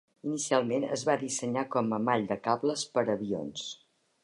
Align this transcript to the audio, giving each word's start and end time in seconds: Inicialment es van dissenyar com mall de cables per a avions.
Inicialment 0.27 0.85
es 0.95 1.03
van 1.09 1.21
dissenyar 1.25 1.65
com 1.77 1.93
mall 2.09 2.27
de 2.33 2.39
cables 2.49 2.87
per 2.97 3.07
a 3.07 3.09
avions. 3.19 3.71